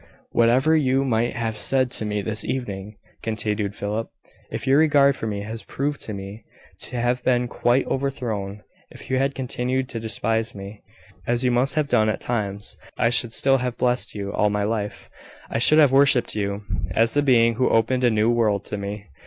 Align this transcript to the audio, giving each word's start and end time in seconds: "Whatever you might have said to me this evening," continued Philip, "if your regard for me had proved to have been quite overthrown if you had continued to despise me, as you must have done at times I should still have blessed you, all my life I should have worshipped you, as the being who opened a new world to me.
"Whatever 0.31 0.75
you 0.75 1.05
might 1.05 1.35
have 1.35 1.55
said 1.59 1.91
to 1.91 2.05
me 2.05 2.23
this 2.23 2.43
evening," 2.43 2.95
continued 3.21 3.75
Philip, 3.75 4.09
"if 4.49 4.65
your 4.65 4.79
regard 4.79 5.15
for 5.15 5.27
me 5.27 5.41
had 5.41 5.67
proved 5.67 6.01
to 6.01 6.41
have 6.93 7.23
been 7.23 7.47
quite 7.47 7.85
overthrown 7.85 8.63
if 8.89 9.11
you 9.11 9.19
had 9.19 9.35
continued 9.35 9.87
to 9.89 9.99
despise 9.99 10.55
me, 10.55 10.81
as 11.27 11.43
you 11.43 11.51
must 11.51 11.75
have 11.75 11.87
done 11.87 12.09
at 12.09 12.19
times 12.19 12.77
I 12.97 13.09
should 13.09 13.31
still 13.31 13.59
have 13.59 13.77
blessed 13.77 14.15
you, 14.15 14.33
all 14.33 14.49
my 14.49 14.63
life 14.63 15.07
I 15.51 15.59
should 15.59 15.77
have 15.77 15.91
worshipped 15.91 16.33
you, 16.33 16.63
as 16.89 17.13
the 17.13 17.21
being 17.21 17.53
who 17.53 17.69
opened 17.69 18.03
a 18.03 18.09
new 18.09 18.31
world 18.31 18.65
to 18.65 18.77
me. 18.79 19.05